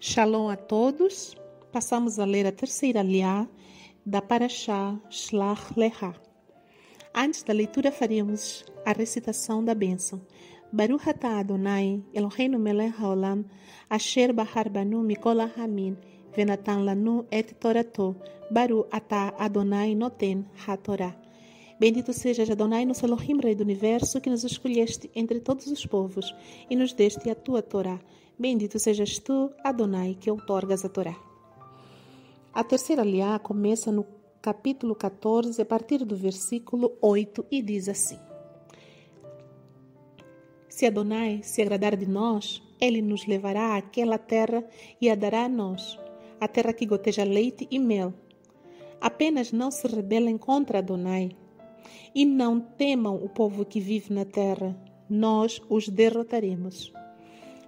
Shalom 0.00 0.48
a 0.48 0.56
todos. 0.56 1.36
Passamos 1.72 2.20
a 2.20 2.24
ler 2.24 2.46
a 2.46 2.52
terceira 2.52 3.02
liá 3.02 3.48
da 4.06 4.22
Parashá 4.22 4.96
Shlach 5.10 5.76
Lecha. 5.76 6.14
Antes 7.12 7.42
da 7.42 7.52
leitura 7.52 7.90
faremos 7.90 8.64
a 8.86 8.92
recitação 8.92 9.64
da 9.64 9.74
bênção. 9.74 10.20
Baruch 10.72 11.08
atah 11.08 11.40
Adonai, 11.40 12.00
Eloheinu 12.14 12.60
melech 12.60 12.94
haolam, 12.96 13.44
asher 13.90 14.32
bahar 14.32 14.68
banu 14.68 15.02
mikol 15.02 15.40
hamin, 15.56 15.96
venatan 16.32 16.84
lanu 16.84 17.26
et 17.32 17.54
torato, 17.58 18.14
Baruch 18.52 18.86
atah 18.92 19.34
Adonai 19.36 19.96
noten 19.96 20.46
ha-torah. 20.64 21.16
Bendito 21.80 22.12
sejas 22.12 22.48
Adonai, 22.48 22.84
nosso 22.84 23.04
Elohim, 23.04 23.40
Rei 23.40 23.56
do 23.56 23.64
Universo, 23.64 24.20
que 24.20 24.30
nos 24.30 24.44
escolheste 24.44 25.10
entre 25.12 25.40
todos 25.40 25.66
os 25.66 25.84
povos 25.84 26.32
e 26.70 26.76
nos 26.76 26.92
deste 26.92 27.30
a 27.30 27.34
tua 27.34 27.62
Torá. 27.62 28.00
Bendito 28.38 28.78
sejas 28.78 29.18
tu, 29.18 29.50
Adonai, 29.64 30.14
que 30.14 30.30
outorgas 30.30 30.84
a 30.84 30.88
Torá. 30.88 31.16
A 32.54 32.62
terceira 32.62 33.02
liá 33.02 33.36
começa 33.36 33.90
no 33.90 34.06
capítulo 34.40 34.94
14, 34.94 35.60
a 35.60 35.64
partir 35.64 36.04
do 36.04 36.14
versículo 36.14 36.96
8, 37.02 37.44
e 37.50 37.60
diz 37.60 37.88
assim: 37.88 38.16
Se 40.68 40.86
Adonai 40.86 41.40
se 41.42 41.60
agradar 41.60 41.96
de 41.96 42.06
nós, 42.06 42.62
ele 42.80 43.02
nos 43.02 43.26
levará 43.26 43.76
àquela 43.76 44.18
terra 44.18 44.64
e 45.00 45.10
a 45.10 45.16
dará 45.16 45.46
a 45.46 45.48
nós, 45.48 45.98
a 46.40 46.46
terra 46.46 46.72
que 46.72 46.86
goteja 46.86 47.24
leite 47.24 47.66
e 47.68 47.78
mel. 47.80 48.14
Apenas 49.00 49.50
não 49.50 49.72
se 49.72 49.88
rebelem 49.88 50.38
contra 50.38 50.78
Adonai, 50.78 51.30
e 52.14 52.24
não 52.24 52.60
temam 52.60 53.16
o 53.16 53.28
povo 53.28 53.64
que 53.64 53.80
vive 53.80 54.14
na 54.14 54.24
terra, 54.24 54.80
nós 55.10 55.60
os 55.68 55.88
derrotaremos. 55.88 56.92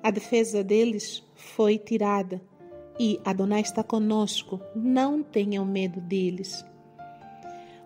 A 0.03 0.11
defesa 0.11 0.65
deles 0.65 1.23
foi 1.35 1.79
tirada 1.79 2.41
e 2.99 3.21
Adonai 3.25 3.61
está 3.61 3.83
conosco. 3.83 4.61
Não 4.75 5.23
tenham 5.23 5.65
medo 5.65 6.01
deles. 6.01 6.65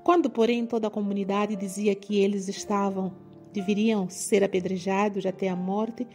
Quando, 0.04 0.28
porém, 0.30 0.66
toda 0.66 0.88
a 0.88 0.90
comunidade 0.90 1.56
dizia 1.56 1.94
que 1.94 2.18
eles 2.18 2.46
estavam, 2.46 3.14
deveriam 3.52 4.08
ser 4.08 4.44
apedrejados 4.44 5.24
até 5.24 5.48
a 5.48 5.56
morte, 5.56 6.06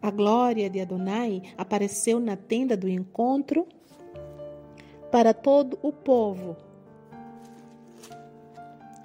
a 0.00 0.10
glória 0.10 0.68
de 0.68 0.80
Adonai 0.80 1.42
apareceu 1.56 2.18
na 2.18 2.36
tenda 2.36 2.76
do 2.76 2.88
encontro 2.88 3.66
para 5.10 5.32
todo 5.32 5.78
o 5.82 5.92
povo 5.92 6.56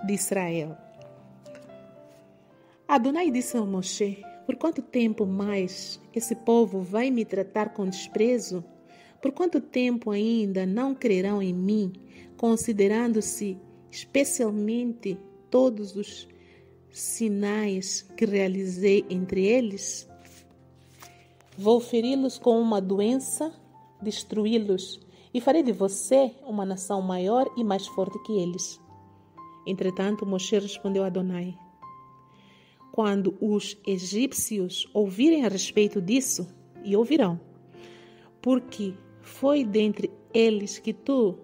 de 0.06 0.14
Israel. 0.14 0.76
Adonai 2.88 3.30
disse 3.30 3.58
a 3.58 3.62
Moshe: 3.62 4.24
por 4.50 4.56
quanto 4.56 4.82
tempo 4.82 5.28
mais 5.28 6.02
esse 6.12 6.36
povo 6.36 6.82
vai 6.82 7.12
me 7.12 7.24
tratar 7.24 7.72
com 7.72 7.88
desprezo? 7.88 8.66
Por 9.22 9.32
quanto 9.32 9.62
tempo 9.62 10.10
ainda 10.10 10.66
não 10.66 10.96
crerão 10.96 11.40
em 11.40 11.54
mim, 11.54 11.94
considerando-se 12.36 13.60
especialmente 13.92 15.20
todos 15.52 15.96
os 15.96 16.28
sinais 16.90 18.02
que 18.18 18.26
realizei 18.26 19.06
entre 19.08 19.46
eles? 19.46 20.10
Vou 21.56 21.80
feri-los 21.80 22.40
com 22.40 22.60
uma 22.60 22.82
doença, 22.82 23.54
destruí-los 24.02 25.00
e 25.32 25.40
farei 25.40 25.62
de 25.62 25.74
você 25.74 26.34
uma 26.42 26.66
nação 26.66 27.04
maior 27.04 27.48
e 27.56 27.64
mais 27.64 27.86
forte 27.86 28.18
que 28.24 28.32
eles. 28.32 28.82
Entretanto, 29.68 30.26
Moshe 30.26 30.58
respondeu 30.58 31.04
a 31.04 31.06
Adonai: 31.06 31.56
quando 33.00 33.38
os 33.40 33.78
egípcios 33.88 34.86
ouvirem 34.94 35.46
a 35.46 35.48
respeito 35.48 36.02
disso, 36.02 36.46
e 36.84 36.98
ouvirão, 36.98 37.40
porque 38.42 38.94
foi 39.22 39.64
dentre 39.64 40.12
eles 40.34 40.80
que 40.80 40.92
tu, 40.92 41.38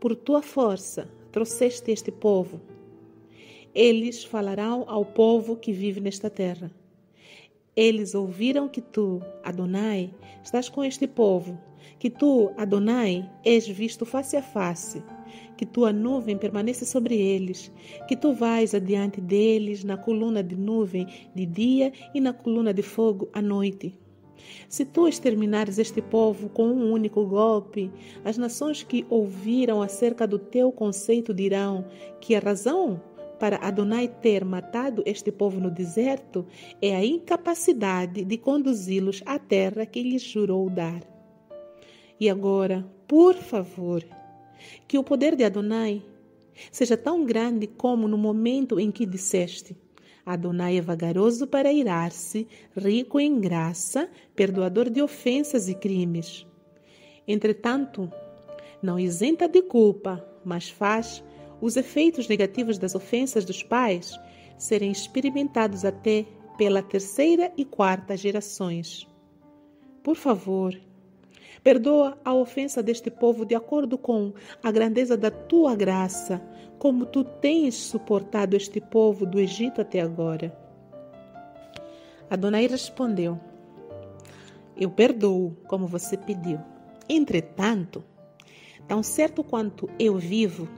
por 0.00 0.16
tua 0.16 0.40
força, 0.40 1.06
trouxeste 1.30 1.90
este 1.90 2.10
povo. 2.10 2.58
Eles 3.74 4.24
falarão 4.24 4.86
ao 4.88 5.04
povo 5.04 5.56
que 5.56 5.72
vive 5.74 6.00
nesta 6.00 6.30
terra. 6.30 6.70
Eles 7.76 8.14
ouviram 8.14 8.66
que 8.66 8.80
tu, 8.80 9.20
Adonai, 9.42 10.10
estás 10.42 10.70
com 10.70 10.82
este 10.82 11.06
povo, 11.06 11.58
que 11.98 12.10
tu, 12.10 12.50
Adonai, 12.56 13.28
és 13.44 13.66
visto 13.66 14.04
face 14.04 14.36
a 14.36 14.42
face 14.42 15.02
que 15.56 15.64
tua 15.64 15.92
nuvem 15.92 16.36
permaneça 16.36 16.84
sobre 16.84 17.16
eles, 17.16 17.72
que 18.08 18.16
tu 18.16 18.32
vais 18.32 18.74
adiante 18.74 19.20
deles 19.20 19.84
na 19.84 19.96
coluna 19.96 20.42
de 20.42 20.56
nuvem 20.56 21.06
de 21.34 21.46
dia 21.46 21.92
e 22.14 22.20
na 22.20 22.32
coluna 22.32 22.72
de 22.72 22.82
fogo 22.82 23.28
à 23.32 23.40
noite. 23.40 23.98
Se 24.68 24.84
tu 24.84 25.08
exterminares 25.08 25.78
este 25.78 26.02
povo 26.02 26.48
com 26.48 26.66
um 26.66 26.92
único 26.92 27.24
golpe, 27.26 27.90
as 28.24 28.36
nações 28.36 28.82
que 28.82 29.06
ouviram 29.08 29.80
acerca 29.80 30.26
do 30.26 30.38
teu 30.38 30.70
conceito 30.70 31.32
dirão 31.32 31.84
que 32.20 32.34
a 32.34 32.40
razão 32.40 33.00
para 33.38 33.56
Adonai 33.56 34.08
ter 34.08 34.44
matado 34.44 35.02
este 35.06 35.32
povo 35.32 35.60
no 35.60 35.70
deserto 35.70 36.46
é 36.80 36.94
a 36.94 37.04
incapacidade 37.04 38.24
de 38.24 38.38
conduzi-los 38.38 39.22
à 39.26 39.38
terra 39.38 39.86
que 39.86 40.02
lhes 40.02 40.22
jurou 40.22 40.68
dar. 40.68 41.13
E 42.18 42.30
agora, 42.30 42.86
por 43.08 43.34
favor, 43.34 44.04
que 44.86 44.98
o 44.98 45.04
poder 45.04 45.36
de 45.36 45.44
Adonai 45.44 46.02
seja 46.70 46.96
tão 46.96 47.24
grande 47.24 47.66
como 47.66 48.06
no 48.06 48.16
momento 48.16 48.78
em 48.78 48.90
que 48.90 49.04
disseste: 49.04 49.76
Adonai 50.24 50.78
é 50.78 50.80
vagaroso 50.80 51.46
para 51.46 51.72
irar-se, 51.72 52.46
rico 52.76 53.20
em 53.20 53.40
graça, 53.40 54.08
perdoador 54.34 54.88
de 54.88 55.02
ofensas 55.02 55.68
e 55.68 55.74
crimes. 55.74 56.46
Entretanto, 57.26 58.10
não 58.82 58.98
isenta 58.98 59.48
de 59.48 59.62
culpa, 59.62 60.24
mas 60.44 60.68
faz 60.68 61.22
os 61.60 61.76
efeitos 61.76 62.28
negativos 62.28 62.78
das 62.78 62.94
ofensas 62.94 63.44
dos 63.44 63.62
pais 63.62 64.18
serem 64.58 64.90
experimentados 64.90 65.84
até 65.84 66.26
pela 66.56 66.82
terceira 66.82 67.52
e 67.56 67.64
quarta 67.64 68.16
gerações. 68.16 69.06
Por 70.02 70.16
favor, 70.16 70.78
Perdoa 71.64 72.18
a 72.22 72.34
ofensa 72.34 72.82
deste 72.82 73.10
povo 73.10 73.46
de 73.46 73.54
acordo 73.54 73.96
com 73.96 74.34
a 74.62 74.70
grandeza 74.70 75.16
da 75.16 75.30
tua 75.30 75.74
graça, 75.74 76.38
como 76.78 77.06
tu 77.06 77.24
tens 77.24 77.74
suportado 77.74 78.54
este 78.54 78.82
povo 78.82 79.24
do 79.24 79.40
Egito 79.40 79.80
até 79.80 80.02
agora. 80.02 80.54
Adonai 82.28 82.66
respondeu: 82.66 83.40
Eu 84.78 84.90
perdoo, 84.90 85.56
como 85.66 85.86
você 85.86 86.18
pediu. 86.18 86.60
Entretanto, 87.08 88.04
tão 88.86 89.02
certo 89.02 89.42
quanto 89.42 89.88
eu 89.98 90.18
vivo, 90.18 90.68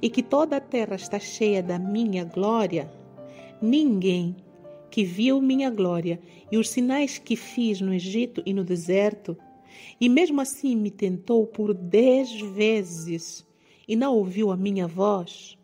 e 0.00 0.08
que 0.08 0.22
toda 0.22 0.56
a 0.56 0.60
terra 0.60 0.96
está 0.96 1.18
cheia 1.18 1.62
da 1.62 1.78
minha 1.78 2.24
glória, 2.24 2.90
ninguém 3.60 4.34
que 4.90 5.04
viu 5.04 5.42
minha 5.42 5.68
glória 5.68 6.18
e 6.50 6.56
os 6.56 6.70
sinais 6.70 7.18
que 7.18 7.36
fiz 7.36 7.82
no 7.82 7.92
Egito 7.92 8.42
e 8.46 8.54
no 8.54 8.64
deserto 8.64 9.36
e 10.00 10.08
mesmo 10.08 10.40
assim 10.40 10.76
me 10.76 10.90
tentou 10.90 11.46
por 11.46 11.74
dez 11.74 12.40
vezes 12.40 13.46
e 13.88 13.94
não 13.94 14.14
ouviu 14.14 14.50
a 14.50 14.56
minha 14.56 14.86
voz, 14.86 15.56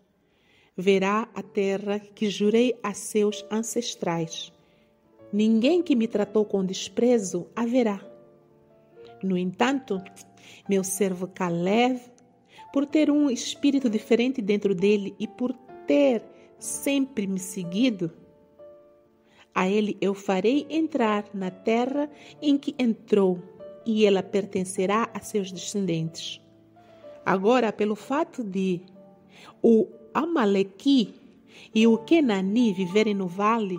verá 0.77 1.29
a 1.35 1.43
terra 1.43 1.99
que 1.99 2.31
jurei 2.31 2.79
a 2.83 2.95
seus 2.95 3.45
ancestrais. 3.51 4.53
Ninguém 5.33 5.83
que 5.83 5.97
me 5.97 6.07
tratou 6.07 6.45
com 6.45 6.65
desprezo 6.65 7.47
haverá. 7.55 8.01
No 9.23 9.37
entanto, 9.37 10.03
meu 10.69 10.85
servo 10.85 11.27
Caleb, 11.27 12.01
por 12.73 12.87
ter 12.87 13.11
um 13.11 13.31
espírito 13.31 13.89
diferente 13.89 14.41
dentro 14.41 14.75
dele 14.75 15.15
e 15.19 15.27
por 15.27 15.53
ter 15.87 16.23
sempre 16.59 17.27
me 17.27 17.39
seguido, 17.39 18.13
a 19.55 19.69
ele 19.69 19.97
eu 20.01 20.15
farei 20.15 20.67
entrar 20.71 21.27
na 21.35 21.51
terra 21.51 22.11
em 22.41 22.57
que 22.57 22.75
entrou 22.79 23.39
e 23.85 24.05
ela 24.05 24.23
pertencerá 24.23 25.09
a 25.13 25.21
seus 25.21 25.51
descendentes. 25.51 26.41
Agora, 27.25 27.73
pelo 27.73 27.95
fato 27.95 28.43
de 28.43 28.81
o 29.63 29.87
Amalequi 30.13 31.15
e 31.75 31.87
o 31.87 31.99
Kenani 31.99 32.73
viverem 32.73 33.15
no 33.15 33.27
vale, 33.27 33.79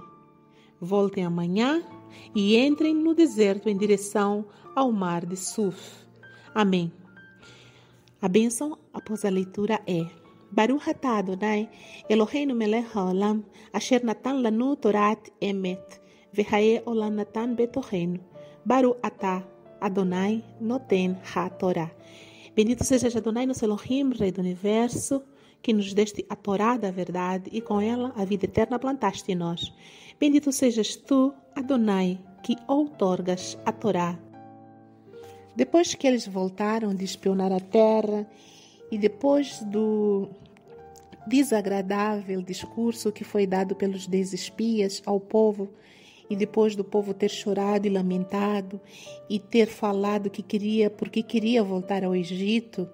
voltem 0.80 1.26
amanhã 1.26 1.84
e 2.36 2.58
entrem 2.58 2.94
no 2.96 3.14
deserto 3.14 3.70
em 3.70 3.78
direção 3.78 4.46
ao 4.76 4.92
mar 4.92 5.26
de 5.26 5.36
Suf. 5.36 6.06
Amém. 6.54 6.92
A 8.22 8.28
bênção 8.28 8.78
após 8.94 9.26
a 9.26 9.30
leitura 9.30 9.82
é 9.86 10.06
Baruch 10.52 10.90
atah 10.90 11.18
Adonai 11.18 11.70
Eloheinu 12.08 12.56
melech 12.56 12.88
haolam 12.96 13.44
asher 13.74 14.04
natan 14.04 14.42
lanu 14.42 14.76
torat 14.76 15.30
emet 15.42 16.00
vehae 16.32 16.82
olam 16.86 17.16
natan 17.16 17.56
betohenu 17.56 18.20
Baruch 18.64 18.98
atah 19.02 19.44
Adonai 19.84 20.42
Noten 20.62 21.18
HaTorah. 21.36 21.92
Bendito 22.56 22.86
seja 22.86 23.18
Adonai, 23.18 23.46
nosso 23.46 23.66
Elohim, 23.66 24.14
Rei 24.14 24.32
do 24.32 24.40
Universo, 24.40 25.22
que 25.62 25.74
nos 25.74 25.94
deste 25.94 26.26
a 26.30 26.38
Torá 26.38 26.78
da 26.78 26.90
verdade 26.90 27.50
e 27.52 27.60
com 27.60 27.82
ela 27.82 28.14
a 28.16 28.24
vida 28.24 28.46
eterna 28.46 28.80
plantaste 28.80 29.30
em 29.30 29.36
nós. 29.36 29.74
Bendito 30.18 30.54
sejas 30.54 30.96
tu, 30.96 31.34
Adonai, 31.54 32.18
que 32.44 32.56
outorgas 32.66 33.58
a 33.66 33.74
Torá. 33.74 34.18
Depois 35.54 35.94
que 35.94 36.08
eles 36.08 36.26
voltaram 36.26 36.96
de 36.96 37.04
espionar 37.04 37.52
a 37.52 37.60
terra 37.60 38.26
e 38.90 38.98
depois 38.98 39.60
do 39.64 40.30
desagradável 41.28 42.42
discurso 42.42 43.12
que 43.12 43.26
foi 43.26 43.46
dado 43.46 43.76
pelos 43.76 44.08
dez 44.08 44.32
espias 44.32 45.02
ao 45.06 45.20
povo, 45.20 45.74
e 46.30 46.36
depois 46.36 46.76
do 46.76 46.84
povo 46.84 47.14
ter 47.14 47.30
chorado 47.30 47.86
e 47.86 47.90
lamentado 47.90 48.80
e 49.30 49.40
ter 49.40 49.68
falado 49.68 50.30
que 50.30 50.42
queria, 50.42 50.90
porque 50.90 51.22
queria 51.22 51.64
voltar 51.64 52.04
ao 52.04 52.16
Egito, 52.16 52.90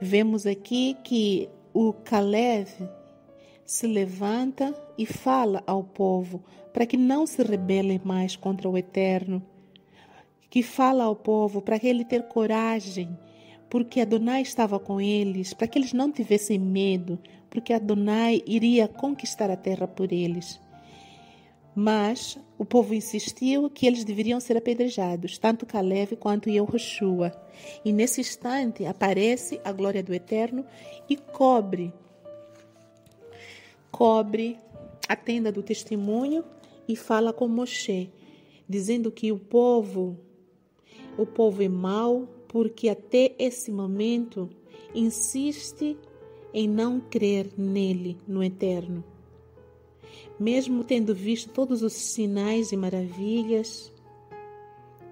vemos 0.00 0.46
aqui 0.46 0.96
que 1.02 1.48
o 1.72 1.92
Caleb 1.92 2.68
se 3.64 3.86
levanta 3.86 4.74
e 4.96 5.06
fala 5.06 5.62
ao 5.66 5.82
povo 5.82 6.44
para 6.72 6.86
que 6.86 6.96
não 6.96 7.26
se 7.26 7.42
rebelem 7.42 8.00
mais 8.04 8.36
contra 8.36 8.68
o 8.68 8.76
Eterno, 8.76 9.42
que 10.50 10.62
fala 10.62 11.04
ao 11.04 11.16
povo 11.16 11.62
para 11.62 11.78
que 11.78 11.86
ele 11.86 12.04
ter 12.04 12.24
coragem, 12.24 13.18
porque 13.70 14.00
Adonai 14.00 14.42
estava 14.42 14.78
com 14.78 15.00
eles, 15.00 15.52
para 15.54 15.66
que 15.66 15.78
eles 15.78 15.92
não 15.92 16.12
tivessem 16.12 16.58
medo, 16.58 17.18
porque 17.48 17.72
Adonai 17.72 18.42
iria 18.46 18.86
conquistar 18.86 19.50
a 19.50 19.56
terra 19.56 19.88
por 19.88 20.12
eles. 20.12 20.60
Mas 21.74 22.38
o 22.56 22.64
povo 22.64 22.94
insistiu 22.94 23.68
que 23.68 23.86
eles 23.86 24.04
deveriam 24.04 24.38
ser 24.38 24.56
apedrejados, 24.56 25.38
tanto 25.38 25.66
Caleb 25.66 26.16
quanto 26.16 26.48
Yehoshua. 26.48 27.32
E 27.84 27.92
nesse 27.92 28.20
instante 28.20 28.86
aparece 28.86 29.60
a 29.64 29.72
glória 29.72 30.02
do 30.02 30.14
Eterno 30.14 30.64
e 31.08 31.16
cobre 31.16 31.92
cobre 33.90 34.58
a 35.08 35.14
tenda 35.14 35.52
do 35.52 35.62
testemunho 35.62 36.44
e 36.88 36.96
fala 36.96 37.32
com 37.32 37.46
Moshe, 37.46 38.10
dizendo 38.68 39.12
que 39.12 39.30
o 39.30 39.38
povo 39.38 40.18
o 41.16 41.24
povo 41.24 41.62
é 41.62 41.68
mau 41.68 42.28
porque 42.48 42.88
até 42.88 43.36
esse 43.38 43.70
momento 43.70 44.50
insiste 44.92 45.96
em 46.52 46.68
não 46.68 46.98
crer 46.98 47.52
nele, 47.56 48.18
no 48.26 48.42
Eterno 48.42 49.13
mesmo 50.38 50.84
tendo 50.84 51.14
visto 51.14 51.50
todos 51.50 51.82
os 51.82 51.92
sinais 51.92 52.72
e 52.72 52.76
maravilhas 52.76 53.92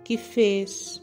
que 0.04 0.16
fez 0.16 1.02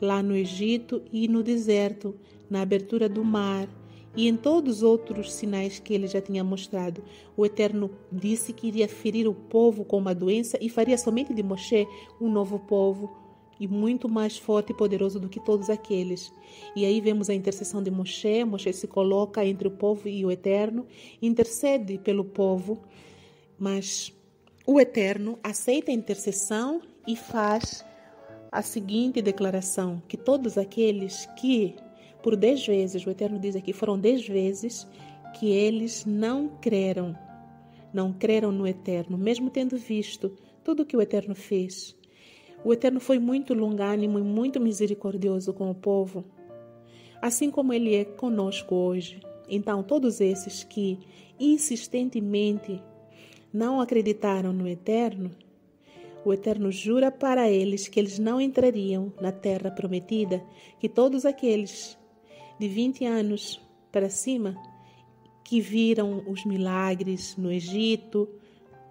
lá 0.00 0.22
no 0.22 0.34
Egito 0.34 1.02
e 1.12 1.28
no 1.28 1.42
deserto, 1.42 2.14
na 2.50 2.62
abertura 2.62 3.08
do 3.08 3.24
mar 3.24 3.68
e 4.16 4.28
em 4.28 4.36
todos 4.36 4.78
os 4.78 4.82
outros 4.82 5.32
sinais 5.32 5.78
que 5.78 5.94
ele 5.94 6.06
já 6.06 6.20
tinha 6.20 6.44
mostrado. 6.44 7.02
O 7.36 7.46
Eterno 7.46 7.90
disse 8.10 8.52
que 8.52 8.66
iria 8.66 8.88
ferir 8.88 9.28
o 9.28 9.34
povo 9.34 9.84
com 9.84 9.98
uma 9.98 10.14
doença 10.14 10.58
e 10.60 10.68
faria 10.68 10.98
somente 10.98 11.32
de 11.32 11.42
Moshe 11.42 11.86
um 12.20 12.30
novo 12.30 12.58
povo 12.58 13.16
e 13.58 13.68
muito 13.68 14.08
mais 14.08 14.36
forte 14.36 14.72
e 14.72 14.76
poderoso 14.76 15.20
do 15.20 15.28
que 15.28 15.38
todos 15.38 15.70
aqueles. 15.70 16.32
E 16.74 16.84
aí 16.84 17.00
vemos 17.00 17.30
a 17.30 17.34
intercessão 17.34 17.82
de 17.82 17.90
Moshe. 17.90 18.44
Moshe 18.44 18.72
se 18.72 18.88
coloca 18.88 19.44
entre 19.46 19.68
o 19.68 19.70
povo 19.70 20.08
e 20.08 20.24
o 20.24 20.30
Eterno, 20.30 20.86
intercede 21.22 21.96
pelo 21.98 22.24
povo 22.24 22.82
mas 23.62 24.12
o 24.66 24.80
Eterno 24.80 25.38
aceita 25.40 25.92
a 25.92 25.94
intercessão 25.94 26.82
e 27.06 27.14
faz 27.14 27.84
a 28.50 28.60
seguinte 28.60 29.22
declaração: 29.22 30.02
que 30.08 30.16
todos 30.16 30.58
aqueles 30.58 31.26
que, 31.36 31.76
por 32.24 32.34
dez 32.34 32.66
vezes, 32.66 33.06
o 33.06 33.10
Eterno 33.10 33.38
diz 33.38 33.54
aqui, 33.54 33.72
foram 33.72 33.96
dez 33.96 34.26
vezes 34.26 34.84
que 35.38 35.48
eles 35.48 36.04
não 36.04 36.48
creram, 36.60 37.16
não 37.94 38.12
creram 38.12 38.50
no 38.50 38.66
Eterno, 38.66 39.16
mesmo 39.16 39.48
tendo 39.48 39.76
visto 39.76 40.36
tudo 40.64 40.82
o 40.82 40.86
que 40.86 40.96
o 40.96 41.00
Eterno 41.00 41.36
fez. 41.36 41.96
O 42.64 42.72
Eterno 42.72 42.98
foi 42.98 43.20
muito 43.20 43.54
longânimo 43.54 44.18
e 44.18 44.22
muito 44.22 44.58
misericordioso 44.58 45.52
com 45.52 45.70
o 45.70 45.74
povo, 45.74 46.24
assim 47.20 47.48
como 47.48 47.72
ele 47.72 47.94
é 47.94 48.04
conosco 48.04 48.74
hoje. 48.74 49.20
Então, 49.48 49.84
todos 49.84 50.20
esses 50.20 50.64
que 50.64 50.98
insistentemente 51.38 52.82
não 53.52 53.80
acreditaram 53.80 54.52
no 54.52 54.66
Eterno, 54.66 55.30
o 56.24 56.32
Eterno 56.32 56.70
jura 56.70 57.10
para 57.10 57.50
eles 57.50 57.88
que 57.88 57.98
eles 57.98 58.18
não 58.18 58.40
entrariam 58.40 59.12
na 59.20 59.32
terra 59.32 59.70
prometida, 59.70 60.42
que 60.78 60.88
todos 60.88 61.24
aqueles 61.24 61.98
de 62.58 62.68
20 62.68 63.04
anos 63.04 63.60
para 63.90 64.08
cima 64.08 64.56
que 65.44 65.60
viram 65.60 66.22
os 66.28 66.44
milagres 66.44 67.36
no 67.36 67.50
Egito, 67.50 68.28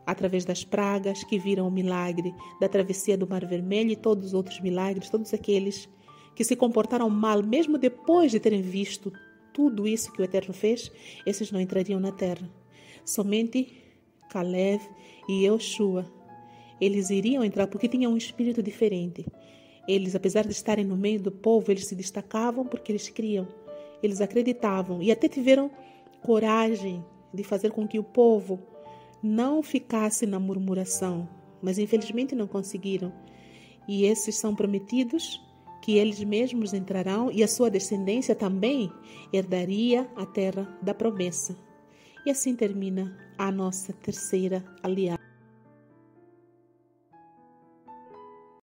através 0.06 0.44
das 0.44 0.64
pragas, 0.64 1.24
que 1.24 1.40
viram 1.40 1.68
o 1.68 1.72
milagre 1.72 2.36
da 2.60 2.68
travessia 2.68 3.18
do 3.18 3.28
Mar 3.28 3.46
Vermelho 3.46 3.92
e 3.92 3.96
todos 3.96 4.28
os 4.28 4.34
outros 4.34 4.60
milagres, 4.60 5.10
todos 5.10 5.34
aqueles 5.34 5.88
que 6.36 6.44
se 6.44 6.56
comportaram 6.56 7.10
mal, 7.10 7.42
mesmo 7.42 7.78
depois 7.78 8.32
de 8.32 8.40
terem 8.40 8.62
visto 8.62 9.12
tudo 9.54 9.88
isso 9.88 10.12
que 10.12 10.22
o 10.22 10.26
Eterno 10.26 10.54
fez, 10.54 10.92
esses 11.26 11.52
não 11.52 11.60
entrariam 11.60 12.00
na 12.00 12.12
terra. 12.12 12.50
Somente 13.06 13.82
Caleb 14.32 14.82
e 15.28 15.46
Yoshua. 15.46 16.06
Eles 16.80 17.10
iriam 17.10 17.44
entrar 17.44 17.68
porque 17.68 17.88
tinham 17.88 18.14
um 18.14 18.18
espírito 18.18 18.64
diferente. 18.64 19.26
Eles, 19.88 20.16
apesar 20.16 20.46
de 20.46 20.54
estarem 20.54 20.86
no 20.86 20.96
meio 20.96 21.22
do 21.22 21.32
povo, 21.32 21.70
eles 21.70 21.86
se 21.86 21.96
destacavam 21.96 22.66
porque 22.66 22.94
eles 22.94 23.10
criam. 23.10 23.48
Eles 24.02 24.22
acreditavam 24.22 25.02
e 25.04 25.12
até 25.12 25.28
tiveram 25.28 25.70
coragem 26.22 27.04
de 27.34 27.44
fazer 27.44 27.72
com 27.72 27.86
que 27.88 28.00
o 28.00 28.04
povo 28.04 28.60
não 29.22 29.62
ficasse 29.62 30.26
na 30.26 30.40
murmuração, 30.40 31.28
mas 31.62 31.78
infelizmente 31.78 32.34
não 32.34 32.48
conseguiram. 32.48 33.12
E 33.88 34.06
esses 34.06 34.38
são 34.38 34.56
prometidos 34.56 35.42
que 35.82 35.98
eles 35.98 36.24
mesmos 36.24 36.74
entrarão 36.74 37.30
e 37.32 37.44
a 37.44 37.48
sua 37.48 37.70
descendência 37.70 38.34
também 38.34 38.92
herdaria 39.34 40.10
a 40.16 40.26
terra 40.26 40.68
da 40.82 40.94
promessa. 40.94 41.71
E 42.26 42.30
assim 42.30 42.56
termina 42.56 43.12
a 43.38 43.52
nossa 43.52 43.92
terceira 43.94 44.64
aliança. 44.84 45.21